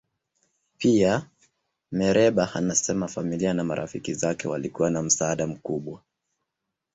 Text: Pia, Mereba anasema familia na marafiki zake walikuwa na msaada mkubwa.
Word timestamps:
Pia, 0.77 1.27
Mereba 1.91 2.53
anasema 2.55 3.07
familia 3.07 3.53
na 3.53 3.63
marafiki 3.63 4.13
zake 4.13 4.47
walikuwa 4.47 4.89
na 4.91 5.01
msaada 5.01 5.47
mkubwa. 5.47 6.01